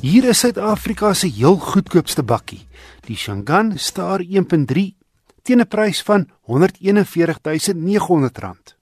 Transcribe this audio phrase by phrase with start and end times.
[0.00, 2.64] Hier is Suid-Afrika se heel goedkoopste bakkie,
[3.04, 4.96] die Shangan Star 1.3
[5.44, 8.76] teen 'n prys van R141.900.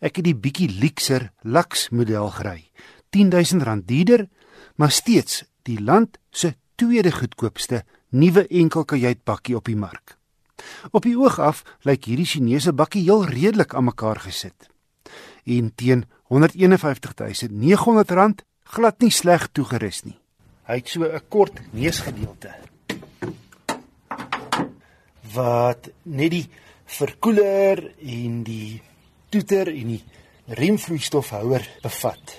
[0.00, 2.70] Ek het die bietjie luxer Lux model gery,
[3.12, 4.28] R10000 duurder,
[4.76, 10.18] maar steeds die land se tweede goedkoopste nuwe enkelkajuit bakkie op die mark.
[10.90, 14.68] Op die oog af lyk hierdie Chinese bakkie heel redelik aan mekaar gesit.
[15.44, 20.18] En teen R151.900 glad nie sleg toegerus nie.
[20.64, 22.54] Hy het so 'n kort neusgedeelte
[25.34, 26.48] wat net die
[26.84, 28.80] verkoeler en die
[29.28, 30.02] toeter en die
[30.46, 32.34] remvloeistofhouer bevat.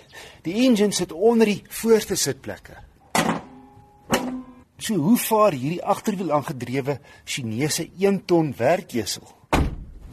[0.45, 2.77] Die engine sit onder die voorste sitplekke.
[4.77, 9.25] So hoe vaar hierdie agterwiel aangedrewe Chinese 1 ton werkjesel?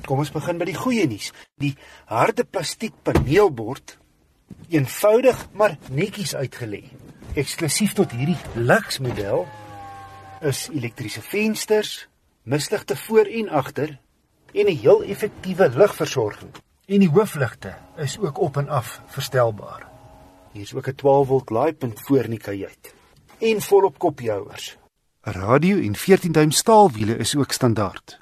[0.06, 1.32] Kom ons begin by die goeie nuus.
[1.60, 1.74] Die
[2.06, 3.98] harde plastiek paneelbord
[4.68, 6.82] eenvoudig maar netjies uitgelê.
[7.34, 9.46] Eksklusief tot hierdie Lux model
[10.40, 12.08] is elektriese vensters,
[12.42, 13.98] misligte voor en agter
[14.52, 16.50] en 'n heel effektiewe ligversorging.
[16.86, 19.86] En die hoofligte is ook op en af verstelbaar.
[20.52, 22.94] Hier is ook 'n 12 volt laaipunt voor in die kajuit
[23.38, 24.76] en volop koppiehouers.
[25.22, 28.21] 'n Radio en 14 duim staalwiele is ook standaard.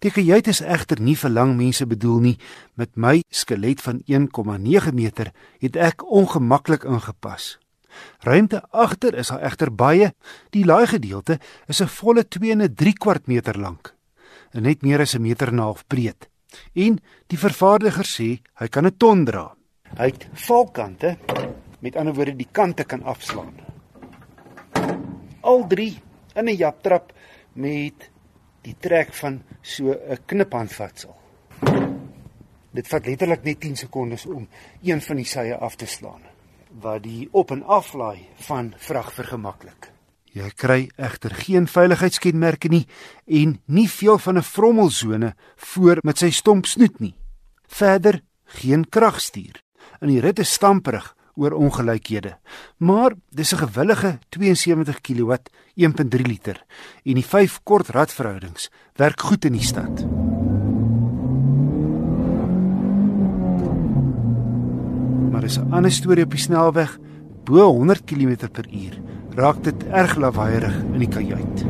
[0.00, 2.38] Die kajuit is egter nie vir lang mense bedoel nie.
[2.74, 7.58] Met my skelet van 1,9 meter het ek ongemaklik ingepas.
[8.20, 10.12] Ruimte agter is al egter baie.
[10.50, 13.94] Die laai gedeelte is 'n volle 2 en 'n 3 kwart meter lank
[14.54, 16.28] en net meer as 'n meter en 'n half breed.
[16.74, 19.54] En die vervaardiger sê hy kan 'n ton dra.
[19.96, 21.18] Hy het valkante,
[21.80, 23.54] met ander woorde die kante kan afslaan.
[25.40, 26.00] Al drie
[26.34, 27.12] in 'n japtrap
[27.52, 28.10] met
[28.62, 31.16] die trek van so 'n kniphandvatsel.
[32.70, 34.48] Dit vat letterlik net 10 sekondes om
[34.82, 36.22] een van die sye af te slaan
[36.80, 39.92] wat die op en aflaai van vrag vergemaklik.
[40.24, 42.86] Jy kry egter geen veiligheidskenmerke nie
[43.26, 47.14] en nie veel van 'n vrommelzone voor met sy stomp snoet nie.
[47.66, 49.62] Verder geen kragstuur.
[50.00, 52.36] In die rit is stamperig oor ongelykhede.
[52.76, 55.32] Maar dis 'n gewillige 72 kW
[55.74, 56.64] 1.3 liter
[57.04, 60.06] en die 5 kort radverhoudings werk goed in die stad.
[65.30, 66.98] Maar is 'n ander storie op die snelweg
[67.44, 68.98] bo 100 km/h
[69.34, 71.64] raak dit erg lawaaierig in die kajuit.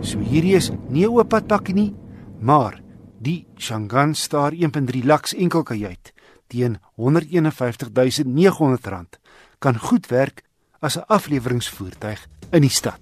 [0.00, 1.94] So hierdie is nie 'n oop padpakkie nie,
[2.40, 2.82] maar
[3.20, 6.12] die Shangan Star 1.3 Lux enkelkajuit
[6.52, 9.16] teen R151.900
[9.58, 10.44] kan goed werk
[10.80, 13.00] as 'n afleweringsvoertuig in die stad.